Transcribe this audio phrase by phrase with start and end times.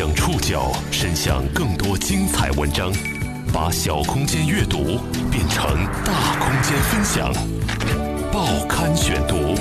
[0.00, 2.90] 将触角伸向更多精彩文章，
[3.52, 4.98] 把小空间阅读
[5.30, 7.30] 变成大空间分享。
[8.32, 9.54] 报刊选读，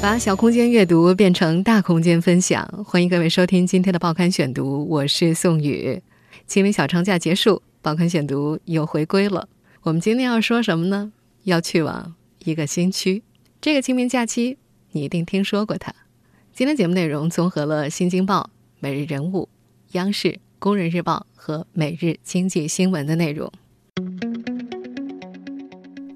[0.00, 2.66] 把小空间阅读变成大空间分享。
[2.86, 6.02] 欢迎各位收听今天的报刊选读，我是宋宇。
[6.46, 9.46] 清明小长假结束，报刊选读又回归了。
[9.82, 11.12] 我们今天要说什么呢？
[11.42, 12.14] 要去往
[12.44, 13.22] 一个新区。
[13.60, 14.56] 这个清明假期，
[14.92, 15.94] 你一定听说过它。
[16.54, 18.48] 今天节目内容综合了《新京报》。
[18.82, 19.46] 每日人物、
[19.92, 23.52] 央视、工人日报和每日经济新闻的内容。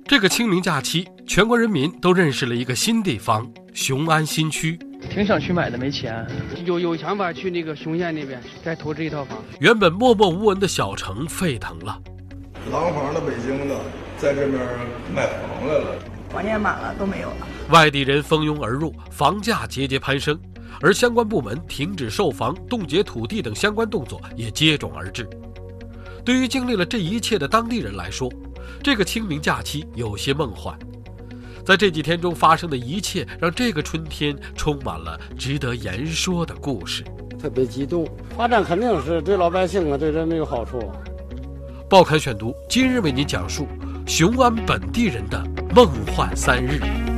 [0.06, 4.78] 这个清明假期，全国人民都认识了一个新地方——雄安新区。
[5.10, 6.26] 挺想去买的，没钱。
[6.64, 9.44] 有有想法去那个雄县那边再投资一套房。
[9.60, 12.00] 原本默默无闻的小城沸腾了。
[12.72, 13.78] 廊坊的、北京的，
[14.16, 14.58] 在这边
[15.14, 15.98] 买房来了。
[16.30, 17.46] 房间满了都没有了。
[17.68, 20.40] 外地人蜂拥而入，房价节节攀升。
[20.80, 25.28] 而相关部门停止售房、冻结土地等相关动作也接踵而至。
[26.24, 28.32] 对于经历了这一切的当地人来说，
[28.82, 30.78] 这个清明假期有些梦幻。
[31.64, 37.02] 在这几天中发生的一切，让这个春天充满了值得言说的故事。
[37.40, 40.92] 特别激动，发展肯定是对老百姓啊，对人民有好处。
[41.90, 43.66] 报刊选读今日为您讲述
[44.06, 45.42] 雄安本地人的
[45.74, 47.13] 梦幻三日。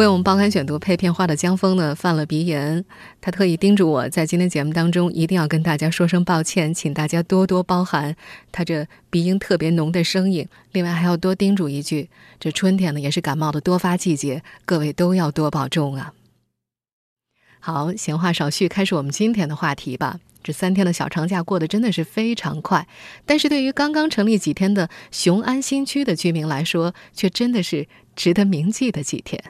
[0.00, 2.82] 为我们报刊选读配片花的江峰呢犯了鼻炎，
[3.20, 8.16] 他特意叮嘱我在今天节目当中一定要跟大家说声抱歉，请大家多多包涵
[8.50, 10.48] 他这鼻音特别浓的声音。
[10.72, 16.14] 另外还要多叮嘱一句，这春天呢也是感冒的多发季节，各位都要多保重啊。
[17.58, 20.18] 好，闲话少叙，开始我们今天的话题吧。
[20.42, 22.88] 这三天的小长假过得真的是非常快，
[23.26, 29.44] 但是对于刚刚成立几天的雄安新区的居民来说，却真的是值得铭记的几天。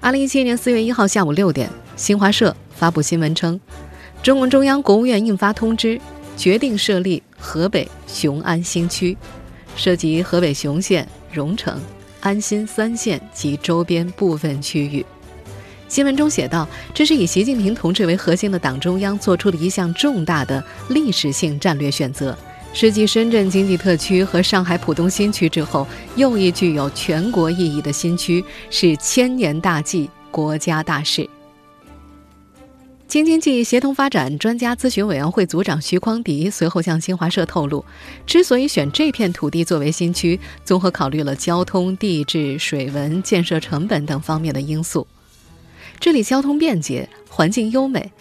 [0.00, 3.60] 二零一七年四月一号下午六点，新华社发布新闻称，
[4.22, 6.00] 中共中央、国务院印发通知，
[6.36, 9.16] 决定设立河北雄安新区，
[9.74, 11.80] 涉及河北雄县、荣城、
[12.20, 15.04] 安新三县及周边部分区域。
[15.88, 22.36] 新闻中写道：“这是以习近平同志为核心的党中央做出的一项重大的历史性战略选择。”
[22.78, 31.26] 是继深圳经济特区和上海浦东新区之后，又一具有全国意义的新区，是千年大计、国家大事。
[33.08, 37.82] 京津冀协同发展专家咨询委员会组长徐匡迪随后向新华社透露，
[38.26, 45.06] 之所以选这片土地作为新区，综合考虑了交通、地质、水文、建设成本等方面的因素。
[45.98, 48.12] 这里交通便捷，环境优美。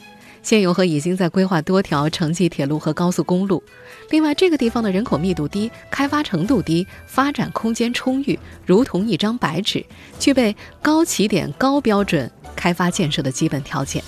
[0.46, 3.64] 现有和已经在规划多条城际铁路和高速公路。
[4.12, 9.84] 另外，这个地方的人口密度低，开发程度低，发展空间充裕，如同一张白纸，
[10.20, 14.04] 具备高起点、高标准开发建设的基本条件。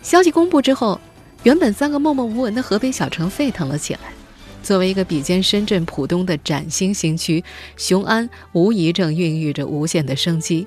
[0.00, 0.98] 消息公布之后，
[1.42, 4.00] 原本三个默默无闻的河北小城沸腾了起来。
[4.62, 7.44] 作为一个比肩深圳、浦东的崭新新区，
[7.76, 10.66] 雄安无疑正孕育着无限的生机。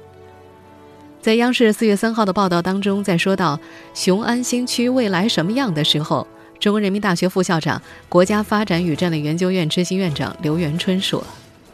[1.26, 3.60] 在央视四月三号的报道当中，在说到
[3.96, 6.28] 雄安新区未来什么样的时候，
[6.60, 11.24] 中国人民大学副校长、国家发展与战略研究院执行院长刘元春说：“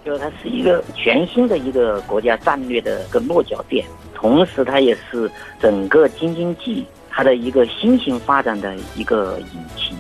[0.06, 3.86] 就是它是一个全新的一个国家战略的一个落脚点，
[4.16, 5.30] 同时它也是
[5.60, 9.98] 整个京津冀它的一个新型发展的一个引擎。”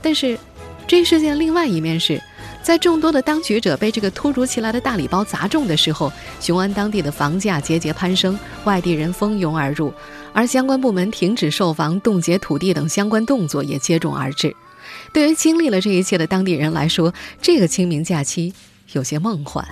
[0.00, 0.38] 但是，
[0.86, 2.22] 这事件另外一面是。
[2.62, 9.92] 在众多的当局者被这个突如其来的大礼包砸中的时候，雄安当地的房价节节攀升，外地人蜂拥而入，
[10.32, 14.54] 而相关部门停止售房、冻结土地等相关动作也接踵而至。
[15.12, 18.54] 对于经历了这一切的当地人来说，这个清明假期
[18.92, 19.66] 有些梦幻。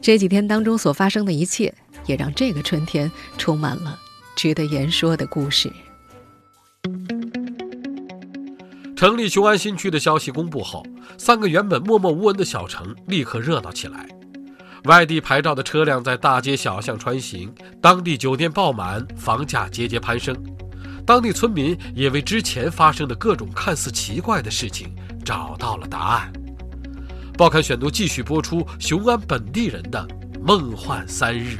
[0.00, 1.72] 这几天当中所发生的一切，
[2.06, 3.98] 也让这个春天充满了
[4.34, 5.70] 值得言说的故事。
[9.02, 10.86] 成立雄安新区的消息公布后，
[11.18, 14.06] 三个原本默默无闻的小城立刻热闹起来。
[14.84, 20.32] 外地牌照的车辆在大街小巷穿行，当地酒店爆满，房价节节攀升。
[21.04, 24.94] 当地村民也为之前发生的各种看似奇怪的事情
[25.24, 26.32] 找到了答案。
[27.36, 30.06] 报刊选读继续播出雄安本地人的
[30.40, 31.56] 梦幻三日。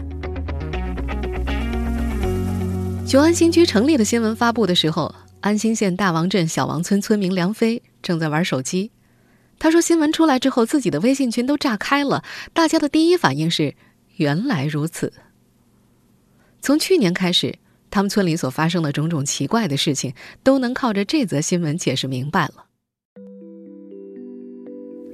[3.05, 5.13] 雄安新区成立的新闻发布的时候。
[5.43, 8.93] 安新县大王镇小王村村民梁飞正在玩手机，
[9.59, 12.23] 他说：“新闻出来之后，自己的微信群都炸开了，
[12.53, 13.75] 大家的第一反应是
[14.17, 15.13] 原来如此。
[16.61, 17.59] 从去年开始，
[17.91, 22.67] 他们村里所发生的种种奇怪的事情，都能靠着这则新闻解释明白了。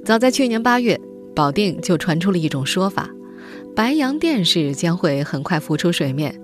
[0.05, 0.99] 早在去年八月，
[1.35, 3.09] 保定就传出了一种说法：
[3.75, 6.39] 白洋淀市将会很快浮出水面。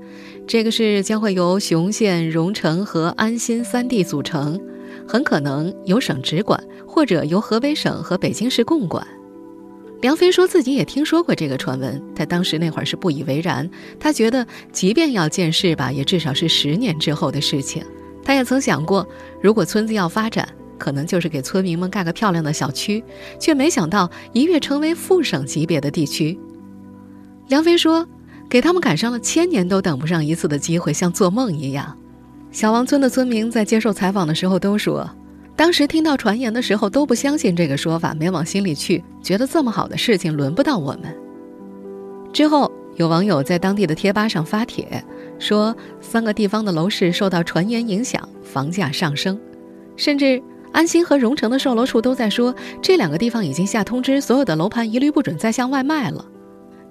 [0.48, 4.60] 这个市将会由雄县、荣成和安新三地组成，
[5.08, 9.06] 很可能由省直管，或者由河北省和北京市共管。
[10.02, 13.68] 梁飞说自己也听说过这个传闻，他当时那会儿是不以为然。
[14.00, 17.84] 他觉得，即便要建市吧，也至少是十年之后的事情。
[18.24, 19.08] 他也曾想过，
[19.42, 23.04] 如果村子要发展，可能就是给村民们盖个漂亮的小区，
[23.40, 26.38] 却没想到一跃成为副省级别的地区。
[27.48, 28.08] 梁飞说。
[28.50, 31.98] 给他们赶上了千年都等不上一次的机会，像做梦一样。
[32.52, 35.10] 小王村的村民在接受采访的时候都说，
[35.58, 41.14] 当时听到传言的时候都不相信这个说法，没往心里去，觉得这么好的事情轮不到我们。
[42.32, 45.04] 之后有网友在当地的贴吧上发帖，
[45.38, 49.38] 说三个地方的楼市受到传言影响，房价上升，
[49.98, 50.42] 甚至
[50.72, 56.24] 安心和荣成的售楼处都在说，这两个地方已经下通知，所有的楼盘一律不准再向外卖了。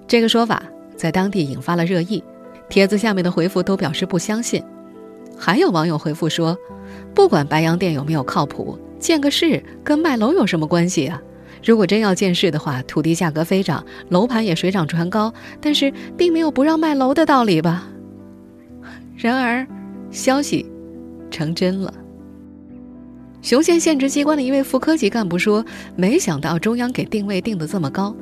[0.07, 0.61] 这个说法。
[0.95, 2.23] 在当地引发了热议，
[2.69, 4.63] 帖子下面的回复都表示不相信。
[5.37, 6.57] 还有网友回复说
[7.13, 11.21] ：“不管白洋淀有没有靠谱，建个市跟卖楼有什么关系啊？
[11.63, 17.89] 如果真要建市的话，土地价格飞涨，楼盘也水涨船高，但是并没有不让卖楼的道理吧？”
[19.17, 19.65] 然而，
[20.11, 20.65] 消息
[21.29, 21.93] 成真了。
[23.41, 25.65] 雄县县直机关的一位副科级干部说
[25.95, 28.15] ：“没想到中央给定位定得这么高。”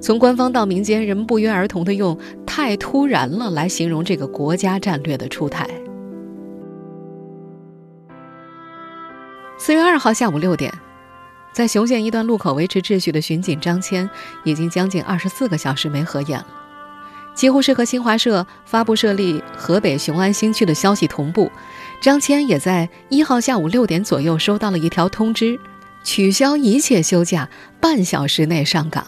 [0.00, 5.68] 从官方到民间，人们不约而同的用“太突然了”来形容这个国家战略的出台。
[9.58, 10.72] 四月二号下午六点，
[11.52, 14.08] 在雄县一段路口维持秩序的巡警张谦，
[14.42, 16.46] 已经将近二十四个小时没合眼了，
[17.32, 21.48] 几乎是和新华社发布设立河北雄安新区的消息同步。
[22.00, 25.56] 张谦也在一号下午六点左右收到了一条通知，
[26.02, 27.48] 取消一切休假，
[27.80, 29.06] 半小时内上岗。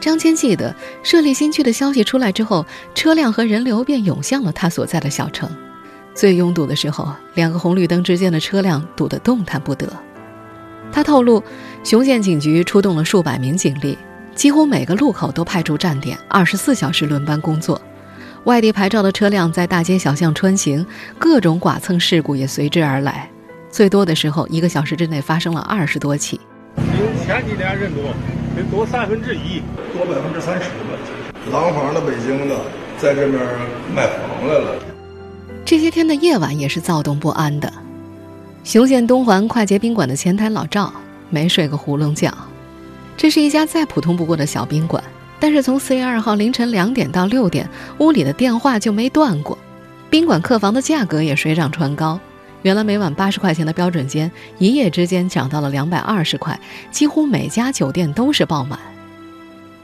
[0.00, 2.64] 张谦记得设立新区的消息出来之后，
[2.94, 5.48] 车辆和人流便涌向了他所在的小城。
[6.14, 9.88] 最拥堵的时候，两个红绿灯之间的车辆堵得动弹不得。
[10.90, 11.42] 他透露，
[11.84, 13.96] 雄县警局出动了数百名警力，
[14.34, 17.80] 几乎每个路口都派驻站点，二十四小时轮班工作。
[18.44, 20.84] 外地牌照的车辆在大街小巷穿行，
[21.18, 23.28] 各种剐蹭事故也随之而来。
[23.70, 26.40] 最多的时候，一个小时之内发生了二十多起。
[27.26, 28.14] 前几年人多。
[28.70, 29.62] 多三分之一，
[29.92, 30.96] 多百分之三十吧。
[31.50, 32.56] 廊坊的、北京的，
[32.98, 33.40] 在这边
[33.94, 34.74] 卖房来了。
[35.64, 37.72] 这些天的夜晚也是躁动不安的。
[38.64, 40.92] 雄县东环快捷宾馆的前台老赵
[41.30, 42.32] 没睡个囫囵觉。
[43.16, 45.02] 这是一家再普通不过的小宾馆，
[45.40, 47.68] 但是从四月二号凌晨两点到六点，
[47.98, 49.56] 屋里的电话就没断过。
[50.10, 52.18] 宾馆客房的价格也水涨船高。
[52.62, 56.58] 原来每晚八十块钱的标准间，一夜之间涨到了两百二十块，
[56.90, 58.78] 几乎每家酒店都是爆满。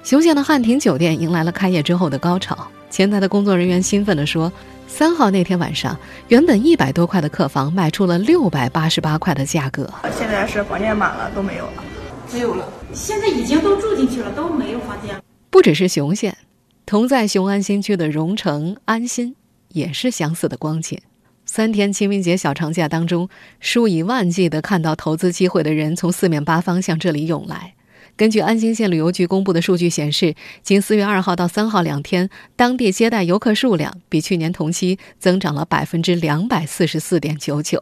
[0.02, 4.52] 雄县的汉庭酒店迎来了开业之后的高潮，前台的工作人员兴奋地说
[4.88, 5.96] ：“三号那天晚上，
[6.28, 9.88] 原本一百多块的客房卖出了六百八十八块的价格。
[10.18, 11.84] 现在是房间满了，都没有了，
[12.32, 12.68] 没有了。
[12.92, 15.14] 现在已经都住进去了，都没有房间。
[15.48, 16.36] 不只是雄县，
[16.84, 19.36] 同在雄安新区的荣城、安新
[19.68, 21.00] 也是相似的光景。”
[21.54, 23.28] 三天清明节小长假当中，
[23.60, 27.74] 数以万计的看到投资机会的人从四面八方向这里涌来。
[28.16, 30.34] 根据安新县旅游局公布的数据显示，
[30.64, 37.80] 仅四月二号到三号两天，当地接待游客数量比去年同期增长了百分之两百四十四点九九。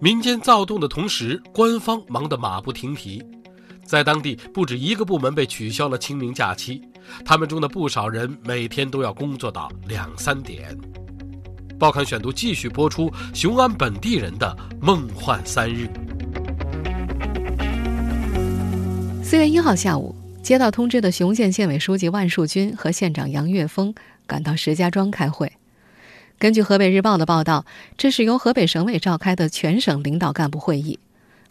[0.00, 3.20] 民间躁动的同时，官方忙得马不停蹄。
[3.86, 6.82] 在当地，不止一个部门被取消了清明假期，
[7.24, 10.76] 他们中的不少人每天都要工作到两三点。
[11.78, 15.88] 报刊选读继续播出雄安本地人的梦幻三日。
[19.22, 23.94] 四月一号下午，接到通知的雄县县委书记万树军和县长杨岳峰
[24.26, 25.52] 赶到石家庄开会。
[26.38, 27.64] 根据河北日报的报道，
[27.96, 30.98] 这是由河北省委召开的全省领导干部会议。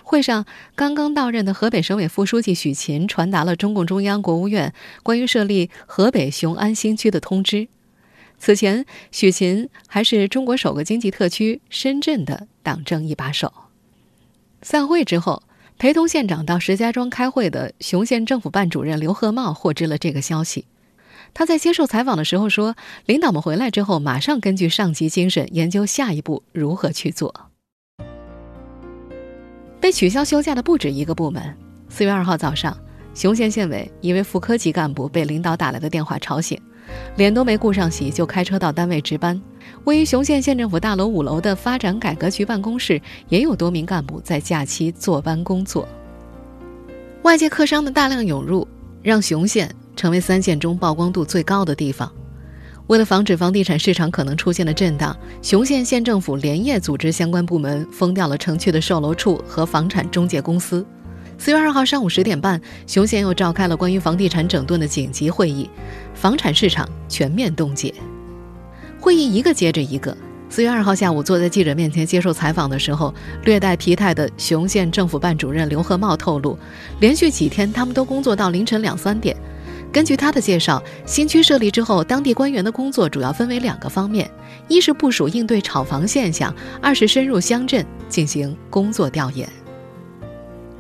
[0.06, 0.46] 会上，
[0.76, 4.72] 刚刚到任的河北省委副书记许勤传达了中共中央、国务院
[5.02, 7.68] 关于设立河北雄安新区的通知。
[8.38, 13.52] 此前，许勤还是中国首个经济特区深圳的党政一把手。
[14.62, 15.42] 散会之后，
[15.80, 20.66] 陪同县长到石家庄开会的雄县政府办主任刘鹤茂获知了这个消息。
[21.34, 22.76] 他在接受采访的时候说
[23.08, 27.50] ：“领导们回来之后，马上根据上级精神研究下一步如何去做。”
[29.86, 31.56] 被取消休假的不止一个部门。
[31.90, 32.76] 四月二号早上，
[33.14, 36.60] 雄县县委一位副科级干部被领导打来的电话吵醒，
[37.18, 39.40] 脸都没顾上洗就开车到单位值班。
[39.84, 43.00] 位于雄县县政府大楼五楼的发展改革局办公室
[43.30, 45.88] 也有多名干部在假期坐班工作。
[47.22, 48.68] 外界客商的大量涌入，
[49.04, 52.12] 让雄县成为三县中曝光度最高的地方。
[52.88, 60.86] 为了防止房地产市场可能出现的震荡，雄县县政府连夜组织相关部门封掉了城区的售楼处和房产中介公司。
[61.38, 65.68] 四月二号上午十点半，雄县又召开了关于房地产整顿的紧急会议，
[66.14, 67.92] 房产市场全面冻结。
[69.00, 70.16] 会议一个接着一个。
[70.48, 73.12] 四月二号下午，坐在记者面前接受采访的时候，
[73.44, 76.56] 略带疲态的雄县政府办主任刘和茂透露，
[77.00, 79.36] 连续几天他们都工作到凌晨两三点。
[79.96, 84.30] 根据他的介绍，新区设立之后，当地官员的工作主要分为两个方面：
[84.68, 89.48] 一是部署应对炒房现象，二是深入乡镇进行工作调研。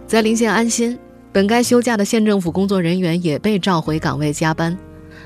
[0.05, 0.99] 在临县安新，
[1.31, 4.77] 本该休假的县政府工作人员也被召回岗位加班。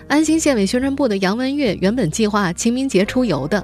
[0.07, 3.63] 安新县委宣传部的杨文月原本计划清明节出游的，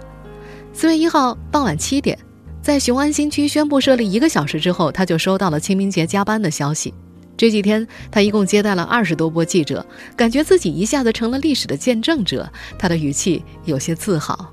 [0.73, 2.17] 四月一号傍晚七点，
[2.63, 6.91] 在雄安新区宣布设立一个小时之后，他就收到了清明节加班的消息。
[7.37, 12.49] 这几天，他一共接待了二十多波记者，感觉自己一下子成了历史的见证者。
[12.77, 14.51] 他的语气有些自豪。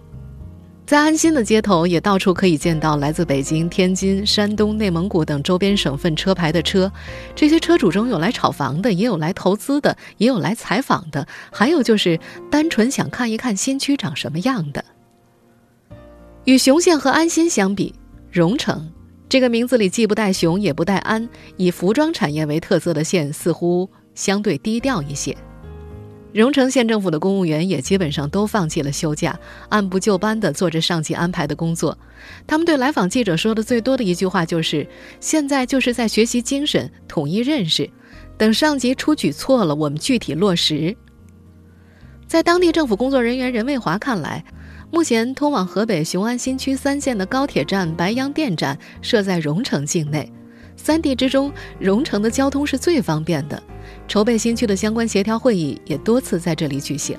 [0.84, 6.92] 在安新的街头，也到处可以见到来自北京、天津、山东、内蒙古等周边省份车牌的车。
[7.34, 12.18] 这些车主中有来炒房的，也有来投资的，也有来采访的，还有就是
[12.50, 14.84] 单纯想看一看新区长什么样的。
[16.44, 17.94] 与雄县和安新相比，
[18.30, 18.92] 荣城。
[19.32, 25.34] 这个名字里既不带雄也不带安，以服装产业为特色的县似乎相对低调一些。
[26.34, 31.96] 荣城县政府的公务员也基本上都放弃了休假，按部就班地做着上级安排的工作。
[32.46, 34.86] 他们对来访记者说的最多的一句话就是
[35.18, 37.88] ：“现在就是在学习精神，统一认识，
[38.36, 40.94] 等上级出举措了，我们具体落实。”
[42.28, 44.44] 在当地政府工作人员任卫华看来。
[44.92, 50.30] 目前通往河北雄安新区三线的高铁站白洋淀站设在荣城境内，
[50.76, 53.60] 三地之中，荣城的交通是最方便的。
[54.06, 57.16] 筹备新区的相关协调会议也多次在这里举行。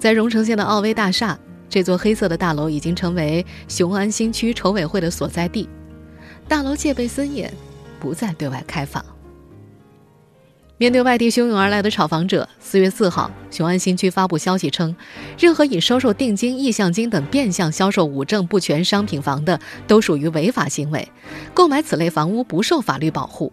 [0.00, 1.38] 在荣城县的奥威大厦，
[1.68, 5.68] 这座黑色的大楼已经成为雄安新区筹委会的所在地。
[6.48, 7.54] 大楼戒备森严，
[8.00, 9.04] 不再对外开放。
[10.80, 14.94] 面对外地汹涌而来的炒房者，四月四号，雄安新区发布消息称，
[15.36, 19.58] 任何以收受定金、意向金等变相销售五证不全商品房的，
[19.88, 21.08] 都属于违法行为，
[21.52, 23.52] 购买此类房屋不受法律保护。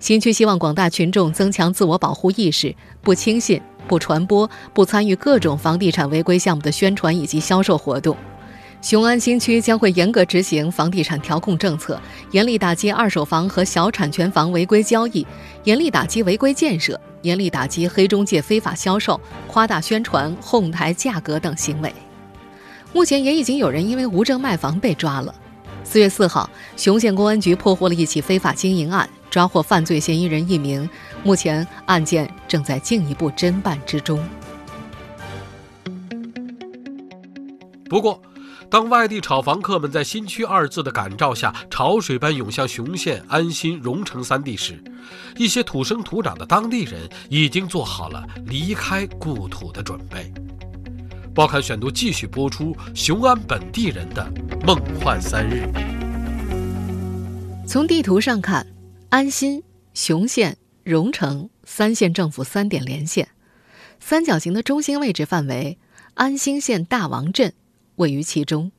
[0.00, 8.16] 新区希望广大群众增强自我保护意识，不轻信、不传播、不参与各种房地产违规项目的宣传以及销售活动。
[8.84, 11.98] 雄安新区将会严格执行房地产调控政策，
[12.32, 15.26] 严厉打击二手房和小产权房违规交易，
[15.62, 21.90] 严厉打击违规建设，严厉打击黑中介非法销售、夸大宣传、哄抬价格等行为。
[22.92, 25.34] 目前也已经有人因为无证卖房被抓了。
[25.82, 30.86] 四月四号，雄县公安局破获了一起非法经营案，抓获犯罪嫌疑人一名，
[31.22, 34.22] 目前案件正在进一步侦办之中。
[37.88, 38.20] 不过。
[38.74, 44.82] 当外地炒房客们在“新区”二字的感召下，潮水般涌向雄县、安新、荣城三地时，
[45.36, 50.34] 一些土生土长的当地人已经做好了离开故土的准备。
[51.32, 54.28] 报刊选读继续播出雄安本地人的
[54.66, 55.70] 梦幻三日。
[57.68, 58.66] 从地图上看，
[59.08, 59.62] 安新、
[59.92, 63.28] 雄县、荣城三县政府三点连线，
[64.00, 65.78] 三角形的中心位置范围，
[66.14, 67.54] 安新县大王镇。
[67.96, 68.70] 位于其中。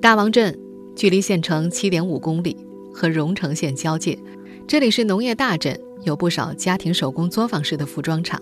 [0.00, 0.58] 大王镇
[0.94, 2.56] 距离县城七点五公里，
[2.92, 4.18] 和荣城县交界。
[4.66, 8.40] 这里是农业大镇，有不少家庭手工作坊式的服装厂。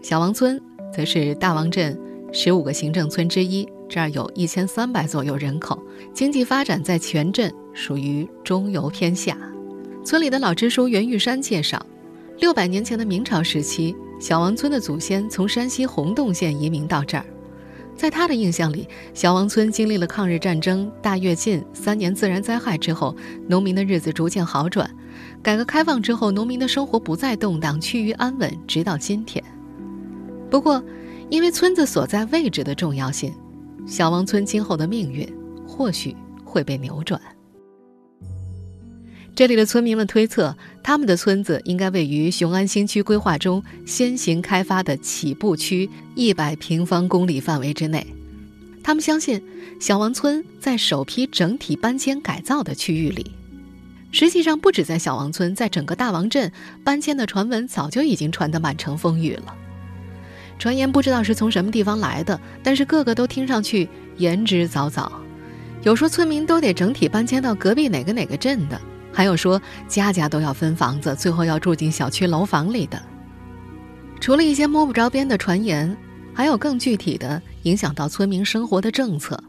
[0.00, 0.60] 小王村
[0.94, 1.98] 则是大王镇
[2.32, 5.82] 十五个行政村之一，这儿有一千三百左右人口，
[6.14, 9.36] 经济发展在全镇属于中游偏下。
[10.04, 11.84] 村里的老支书袁玉山介绍，
[12.38, 17.26] 六百年前的明朝时期，小王村的祖先从山西洪洞县移民到这儿。
[18.00, 23.14] 在他的印象里，小王村经历了抗日战争、大跃进三年自然灾害之后，
[23.46, 24.90] 农民的日子逐渐好转。
[25.42, 29.44] 改革开放之后，农民的生活不再动荡，趋于安稳，直到今天。
[30.50, 30.82] 不过，
[31.28, 33.34] 因为村子所在位置的重要性，
[33.86, 35.30] 小王村今后的命运
[35.68, 37.20] 或许会被扭转。
[39.40, 48.06] 这里的村民们推测，他们的村子应该位于雄安新区规划中先行开发的起步区一百平方公里范围之内。
[48.82, 49.42] 他们相信，
[49.80, 53.32] 小王村在首批整体搬迁改造的区域里。
[54.12, 56.52] 实际上，不止在小王村，在整个大王镇，
[56.84, 59.54] 搬迁的传闻早就已经传得满城风雨了。
[60.58, 65.10] 传言不知道是从什么地方来的，但是个个都听上去言之凿凿。
[65.82, 68.78] 有说村民都得整体搬迁到隔壁哪个哪个镇的。
[69.12, 73.00] 还有说家家都要分房子，最后要住进小区楼房里的。
[74.20, 75.96] 除了一些摸不着边的传言，
[76.34, 79.42] 还有更具体的影响到村民生活的政策。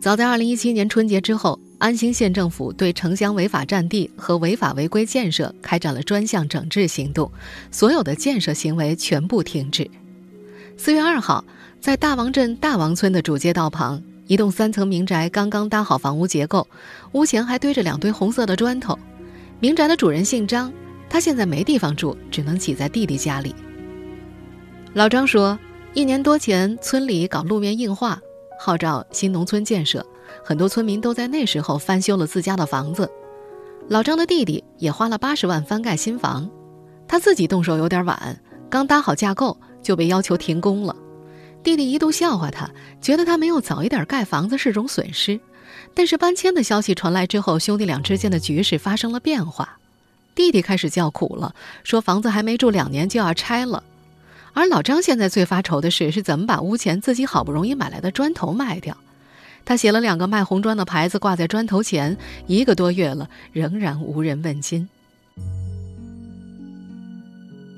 [0.00, 7.30] 早在2017年春节之后，安兴县政府对城乡违法占地和违法违规建设开展了专项整治行动，
[7.70, 9.90] 所有的建设行为全部停止。
[10.78, 11.44] 4月2号，
[11.80, 16.66] 在大王镇大王村的主街道旁，一栋三层民宅刚刚搭好房屋结构，
[17.12, 18.98] 屋前还堆着两堆红色的砖头。
[19.60, 20.72] 民宅的主人姓张，
[21.08, 23.54] 他现在没地方住，只能挤在弟弟家里。
[24.94, 25.56] 老张说，
[25.94, 28.20] 一年多前村里搞路面硬化，
[28.58, 30.04] 号召新农村建设，
[30.44, 33.08] 很多村民都在那时候翻修了自家的房子。
[33.88, 36.50] 老张的弟弟也花了八十万翻盖新房，
[37.06, 38.36] 他自己动手有点晚，
[38.68, 40.96] 刚搭好架构就被要求停工了。
[41.66, 42.70] 弟弟一度笑话他，
[43.02, 45.40] 觉得他没有早一点盖房子是种损失。
[45.94, 49.76] 但是搬迁的消息传来之后，兄弟俩之间的局势发生了变化，
[50.36, 53.82] 弟弟开始叫苦了，说房子还没住两年就要拆了。
[54.52, 58.96] 而老张现在最发愁的是，是怎么把屋前自己好不容易买来的砖头卖掉。
[59.64, 64.88] 他写了两个卖红砖的牌子挂在砖头前，一个多月了，仍然无人问津。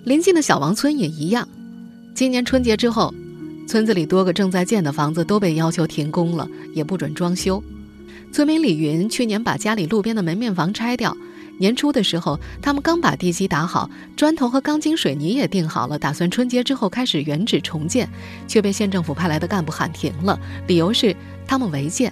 [0.05, 1.49] 临近的小王村也一样，
[2.15, 3.15] 今年春节之后，
[3.69, 7.63] 村子里多个正在建的房子都被要求停工了，也不准装修。
[8.33, 11.15] 村民李云去年把家里路边的门面房拆掉。
[11.59, 18.09] 年初的时候，他们刚把地基打好，砖头和钢筋水泥也定好了，打算春节之后开始原址重建，
[18.47, 21.15] 却被县政府派来的干部喊停了，理由是
[21.47, 22.11] 他们违建。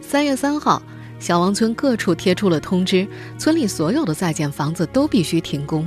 [0.00, 0.82] 三月三号，
[1.20, 3.06] 小王村各处贴出了通知，
[3.38, 5.86] 村里所有的在建房子都必须停工。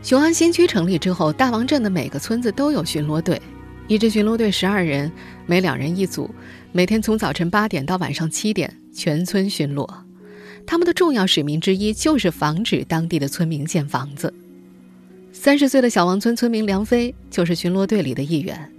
[0.00, 3.40] 雄安新区成立之后，大王镇的每个村子都有巡逻队，
[3.86, 5.12] 一支巡逻队十二人，
[5.44, 6.34] 每两人一组，
[6.72, 9.86] 每天从早晨八点到晚上七点，全村巡逻。
[10.66, 14.32] 他们的重要使命之一就是防止当地的村民建房子。
[15.32, 18.72] 三十岁的小王村村民梁飞就是巡逻队里的一员，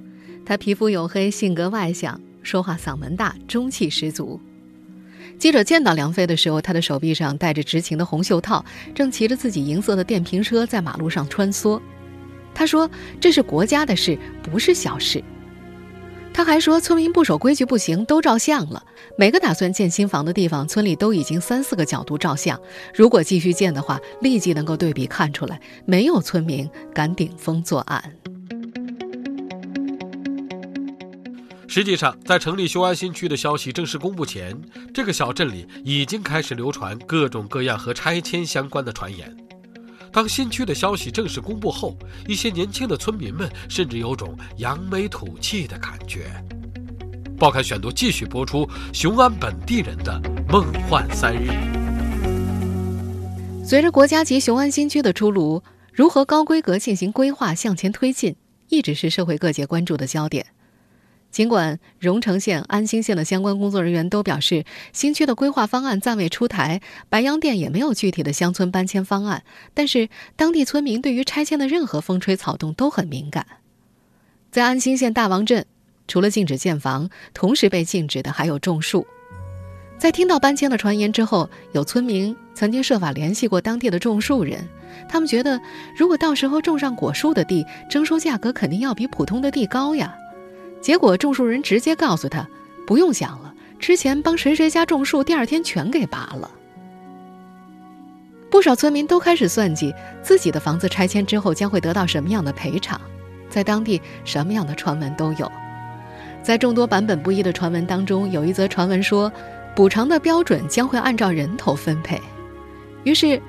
[0.43, 4.39] 他皮肤黝黑，性格外向，说话嗓门大，中气十足。
[5.37, 11.79] 记者见到梁飞的时候，他的手臂上戴着执勤的红袖套，正骑着自己银色的电瓶车在马路上穿梭。
[12.55, 12.89] 他说
[13.21, 15.23] ：“这是国家的事，不是小事。”
[16.33, 18.83] 他还说，村民不守规矩不行，都照相了。
[19.17, 22.59] 每个打算建新房的地方，村里都已经三四个角度照相。
[22.93, 28.11] 如果继续建的话，立即能够对比看出来，没有村民敢顶风作案。
[31.67, 34.57] 实际上，在成立雄安新区的消息正式公布前，
[34.93, 39.33] 这个小镇里已经开始流传各种各样和拆迁相关的传言。
[40.15, 41.93] 当新区的消息正式公布后，
[42.25, 46.27] 一些年轻的村民们甚至有种扬眉吐气的感觉。
[47.37, 51.49] 报刊选读继续播出雄安本地人的梦幻三日。
[53.61, 58.33] 随着国家级雄安新区的出炉，如何高规格进行规划向前推进，
[58.69, 60.45] 一直是社会各界关注的焦点。
[61.35, 69.43] 尽管荣成县、安兴县的相关工作人员都表示，新区的规划方案暂未出台，白洋淀也没有具体的乡村搬迁方案，
[69.73, 73.45] 但是当地村民对于拆迁的任何风吹草动都很敏感。
[74.49, 75.65] 在安兴县大王镇，
[76.07, 79.05] 除了禁止建房，同时被禁止的还有种树。
[79.97, 84.65] 在听到搬迁的传言之后，有村民曾经设法联系过当地的种树人，
[85.09, 85.59] 他们觉得，
[85.97, 90.15] 如果到时候种上果树的地，征收价格肯定要比普通的地高呀。
[90.85, 92.47] 结果种树人直接告诉他
[92.85, 96.51] ：“不用想了，之前帮谁谁家种树，第二天全给拔了。”
[98.51, 103.01] 不少村民都开始算计自己的房子拆迁之后将会得到什么样的赔偿，
[103.49, 105.51] 在当地什么样的传闻都有。
[106.43, 109.33] 在众多版本不一的传闻当中，有一则传闻说，
[109.75, 112.21] 补偿的标准将会按照人头分配。
[113.05, 113.41] 于是，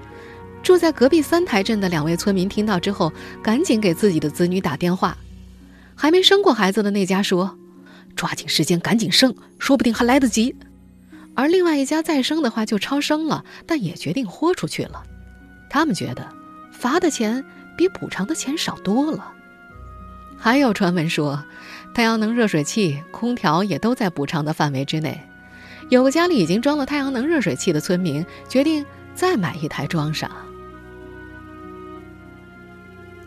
[0.63, 5.15] 住在隔壁三台镇的两位村民听到之后，赶紧给自己的子女打电话。
[5.97, 7.59] 还没生过孩子的那家说
[8.15, 10.55] ：“抓紧时间赶紧生，说不定还来得及。”
[11.35, 15.03] 而另外一家再生的话就超生了，但也决定豁出去了。
[15.69, 16.29] 他们觉得
[16.71, 17.45] 罚的钱
[17.77, 19.33] 比补偿的钱少多了。
[20.39, 21.43] 还有传闻说，
[21.95, 25.21] 太阳能热水器、空调也都在补偿的范围之内。
[25.89, 30.31] 有个家里已经装了太阳能热水器的村民决定再买一台装上。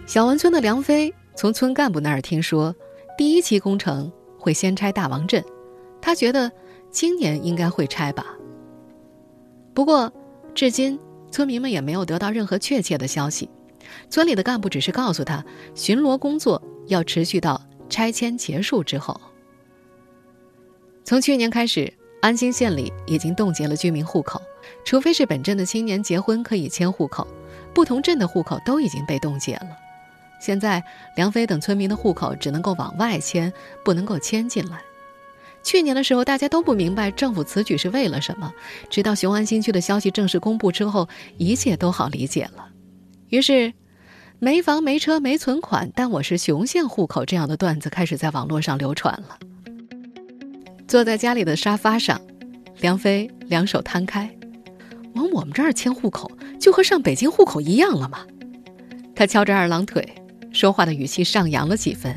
[0.06, 1.14] 小文村的梁飞。
[1.40, 2.76] 从村干部那儿听说，
[3.18, 5.42] 第一期工程会先拆大王镇，
[6.02, 6.52] 他觉得
[6.92, 8.36] 今年应该会拆吧。
[9.74, 10.12] 不过，
[10.54, 11.00] 至今
[11.32, 13.50] 村民们也没有得到任何确切的消息。
[14.10, 15.42] 村里的干部只是告诉他，
[15.74, 19.22] 巡逻工作要持续到拆迁结束之后。
[21.06, 24.42] 从去年开始，安新县里已经冻结了居民户口，
[24.84, 27.26] 除非是本镇的青年结婚可以迁户口，
[27.74, 29.70] 不同镇的户口都已经被冻结了。
[30.40, 30.84] 现在
[31.16, 33.52] 梁飞等村民的户口只能够往外迁，
[33.84, 34.80] 不能够迁进来。
[35.62, 38.52] 去年的时候，大家都不明白政府此举是为了什么，
[38.90, 42.70] 直到雄安新区的消息正式公布之后，一切都好理解了。
[43.28, 43.74] 于是，
[44.40, 49.38] 没房没车没存款，但我是雄县户口这样的段子开始在网络上流传了。
[50.88, 52.20] 坐在家里的沙发上，
[52.80, 54.34] 梁飞两手摊开，
[55.16, 58.26] 往我们这儿迁户口，就和上北京户口一样了吗？
[59.14, 60.08] 他翘着二郎腿，
[60.52, 62.16] 说话的语气上扬了几分。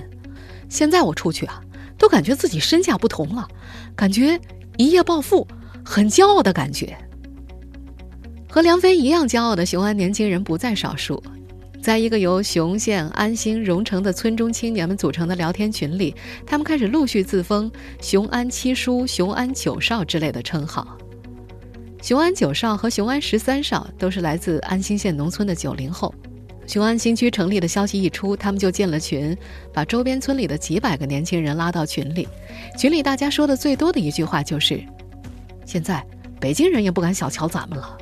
[0.69, 1.63] 现在我出去啊。
[1.99, 3.47] 都感觉自己身价不同了，
[3.95, 4.41] 感觉
[4.77, 5.47] 一夜暴富，
[5.85, 6.99] 很骄傲的感觉。
[8.51, 11.23] 和梁飞一样骄傲的雄安年轻人不在少数，
[11.81, 16.13] 在一个由雄县、安兴、荣成的村中青年们组成的聊天群里，
[16.45, 17.71] 他们开始陆续自封
[18.03, 20.99] “雄安七叔”“雄安九少”之类的称号。
[22.03, 26.13] 雄安九少和雄安十三少都是来自安兴县农村的九零后。
[26.73, 29.37] 雄安新区成立的消息一出，他们就建了群，
[29.75, 32.27] 把周边村里的几百个年轻人拉到群里。
[32.79, 34.83] 群里大家说的最多的一句话就是
[35.67, 36.03] ：“现在
[36.41, 37.95] 北京人也不敢小瞧咱们了。”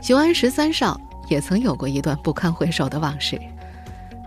[0.00, 3.38] 雄安十三少也曾有过一段不堪回首的往事。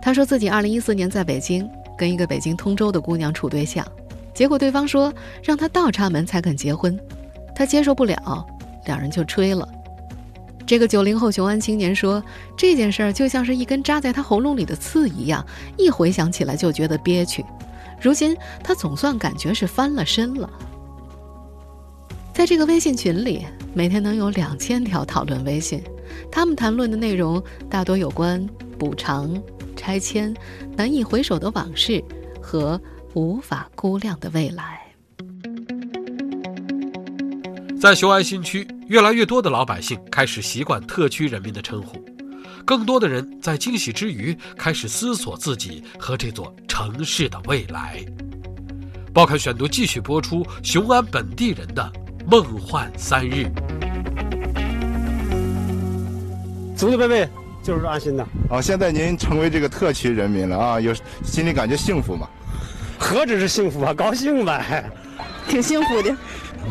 [0.00, 3.84] 他说自己2014年在北京跟一个北京通州的姑娘处对象，
[4.32, 6.96] 结果对方说让他倒插门才肯结婚，
[7.56, 8.46] 他接受不了，
[8.86, 9.68] 两人就吹了。
[10.68, 12.22] 这个九零后雄安青年说
[12.54, 15.42] ：“这件事儿就像是一根扎在他喉咙里的刺一样，
[15.78, 17.42] 一回想起来就觉得憋屈。
[18.02, 20.50] 如今他总算感觉是翻了身了。”
[22.36, 25.82] 在这个微信群里，每天能有两千条讨论微信，
[26.30, 28.46] 他们谈论的内容大多有关
[28.78, 29.42] 补偿、
[29.74, 30.36] 拆迁、
[30.76, 32.04] 难以回首的往事
[32.42, 32.78] 和
[33.14, 34.82] 无法估量的未来。
[37.80, 42.04] 在雄安新区，越来越多的老百姓开始习惯特区人民的称呼，
[42.64, 48.04] 更多的人在惊喜之余开始思索自己和这座城市的未来。
[49.14, 51.92] 报刊选读继续播出雄安本地人的
[52.28, 53.48] 梦幻三日。
[56.76, 57.28] 祖祖辈辈
[57.62, 58.26] 就是安心的。
[58.50, 62.28] 啊，现在您成为这个特区人民了啊，有心里感觉幸福吗？
[62.98, 64.90] 何止是幸福啊，高兴呗，
[65.46, 66.16] 挺幸福的。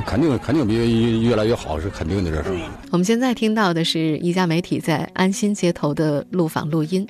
[0.06, 2.60] 肯定肯定比越来越好是肯定的，这是。
[2.92, 7.08] 我们现在听到的是一家媒体在安新街头的录访录音，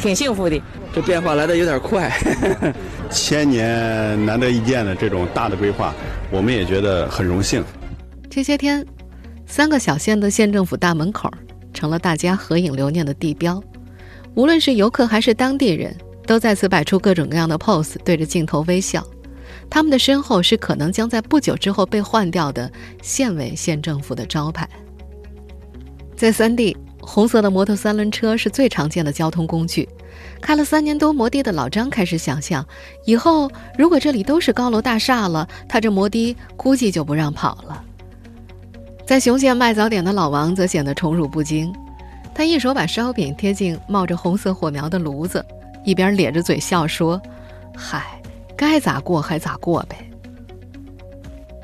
[0.00, 0.60] 挺幸福的。
[0.94, 2.10] 这变化来的有点快，
[3.10, 5.94] 千年难得一见的这种大的规划，
[6.30, 7.62] 我们也觉得很荣幸。
[8.30, 8.84] 这些天，
[9.46, 11.30] 三个小县的县政府大门口
[11.72, 13.62] 成了大家合影留念的地标，
[14.34, 15.96] 无论是游客还是当地人，
[16.26, 19.06] 都在此摆出各种各样的 pose，对着镜头微笑。
[19.70, 22.70] 他们的身后是可能将在不久之后被换掉的
[23.02, 24.68] 县委县政府的招牌。
[26.16, 29.88] 在三地，红色的摩托三轮车是最常见的交通工具。
[30.40, 32.66] 开了三年多摩的的老张开始想象，
[33.04, 37.84] 以后如果这里都是高楼大厦了，他这摩的估计就不让跑了。
[39.06, 41.72] 在雄县卖早点的老王则显得宠辱不惊，
[42.34, 45.44] 他一手把烧饼贴进冒着红色火苗的炉子，
[45.84, 47.20] 一边咧着嘴笑说
[47.76, 48.20] ：“嗨。”
[48.58, 49.96] 该咋过还咋过呗。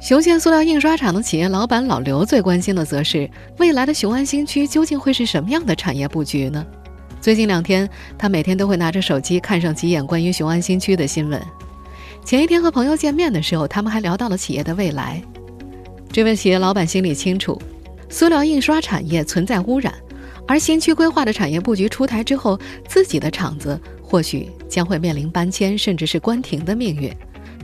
[0.01, 3.29] 雄县塑料印刷厂的企业老板老刘最关心的，则是
[3.59, 6.65] 未来的雄安新区究竟会是什么样的产业布局呢？
[7.21, 11.43] 最近两天，他每天都会拿着手机看上几眼关于雄安新区的新闻。
[12.25, 15.21] 前一天和朋友见面的时候，他们还聊到了企业的未来。
[16.13, 17.61] 这位企业老板心里清楚，
[18.09, 19.93] 塑料印刷产业存在污染，
[20.47, 23.81] 而新区规划的产业布局出台之后，自己的厂子。
[24.03, 27.09] 或许将会面临搬迁，甚至是关停的命运，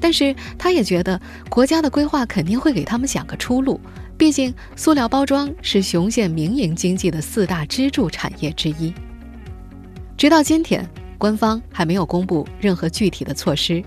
[0.01, 3.81] 但是他也觉得国家的规划肯定会给他们想个出路。
[4.17, 8.95] 毕竟，塑料包装是雄县民营经济的四大支柱产业之一。
[10.17, 13.83] 直到今天，官方还没有公布任何具体的措施。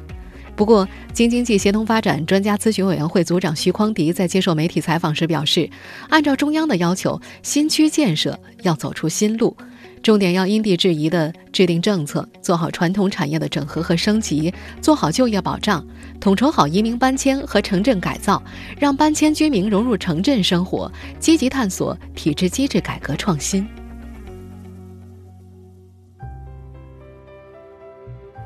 [0.54, 5.70] 不过，京津冀协同发展专家咨询委员会组长徐匡迪在接受媒体采访时表示，
[6.10, 9.56] 按照中央的要求，新区建设要走出新路。
[10.04, 15.84] 重点要因地制宜的制定政策，做好传统产业的整合和升级，做好就业保障，
[16.20, 18.44] 统筹好移民搬迁和城镇改造，
[18.78, 23.66] 让搬迁居民融入城镇生活，积极探索体制机制改革创新。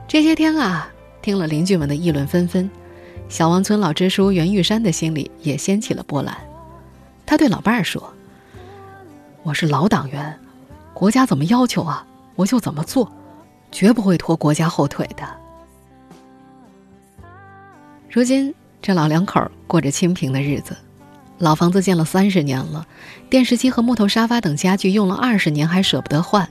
[0.08, 0.88] 这些天啊，
[1.24, 2.70] 听了邻居们的议论纷纷，
[3.30, 6.38] 小王村老支书袁玉山的心里也掀起了波澜。
[7.26, 8.14] 他对老伴儿说
[9.42, 10.40] ：“我是老党员。”
[10.98, 12.04] 国家怎么要求啊，
[12.36, 13.12] 我就怎么做，
[13.72, 15.24] 绝不会拖国家后腿的。
[18.10, 20.76] 如今这老两口过着清贫的日子，
[21.38, 22.88] 老房子建了三十年了，
[23.30, 26.50] 电视机和木头沙发等家具用了二十年还舍不得换，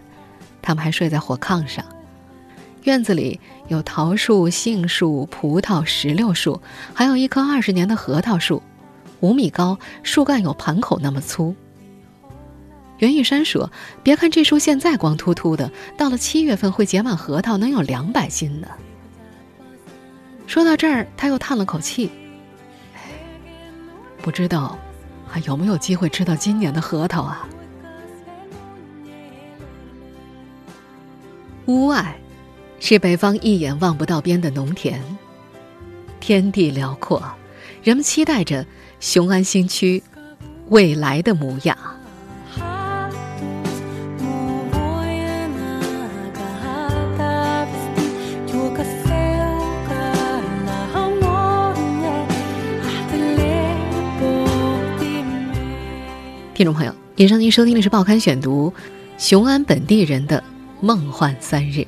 [0.63, 1.85] 他们还睡在火炕上。
[2.85, 6.63] 院子里有桃树、杏树、葡萄、石榴树，
[6.95, 8.63] 还有一棵二十年的核桃树，
[9.19, 11.53] 五米高，树干有盘口那么粗。
[12.99, 13.71] 袁玉山说
[14.03, 18.69] ：“别看这树现在光秃秃的，到了七月份会结满核桃，能有两百斤呢。”
[20.47, 22.11] 说到这儿，他又叹了口气
[24.23, 24.79] ：“不知道
[25.27, 27.49] 还有没有机会吃到今年的核桃啊？”
[31.67, 32.17] 屋外。
[32.79, 35.03] 是北方一眼望不到边的农田，
[36.21, 37.23] 天地辽阔，
[37.83, 38.67] 人们期待着
[39.01, 40.03] 雄安新区
[40.69, 41.77] 未来的模样。
[56.57, 58.73] 听众朋友，以上您收听的是《报刊选读》，
[59.23, 60.43] 雄安本地人的
[60.81, 61.87] 梦幻三日。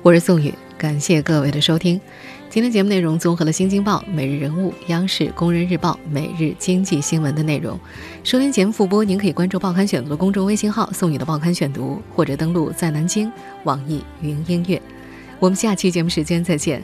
[0.00, 2.00] 我是宋宇，感谢各位的收听。
[2.48, 7.78] 今天节目内容综合了《新京报》《每日人物》、央视《工人日报》《每日经济新闻》的内容。
[8.22, 13.30] 收听节目复播，您可以关注《报刊选读》的公众微信号“宋宇的报刊选读”，或者登录在南京
[13.64, 14.80] 网易云音乐。
[15.38, 16.82] 我们下期节目时间再见。